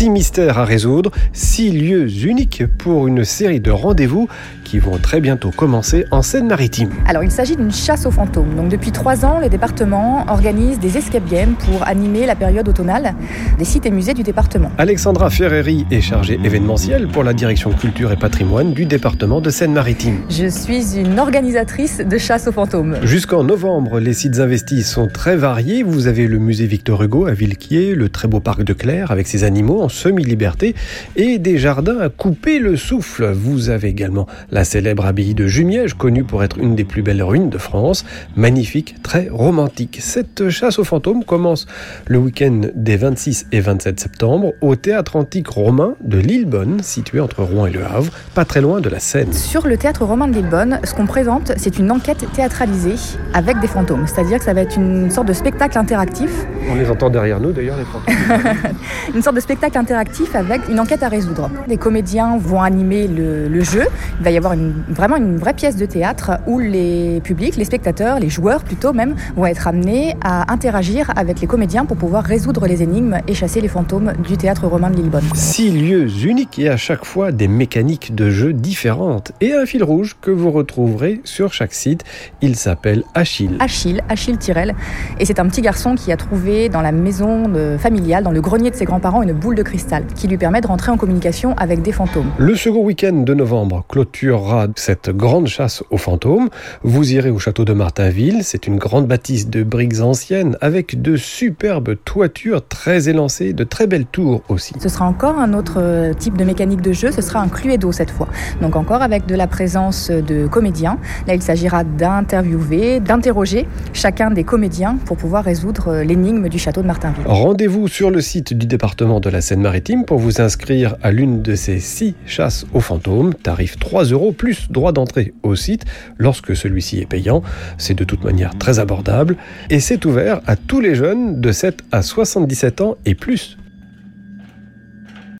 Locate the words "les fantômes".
57.76-58.74, 73.60-74.12